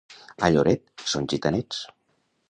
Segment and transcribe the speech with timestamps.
[0.45, 1.83] A Lloret són gitanets.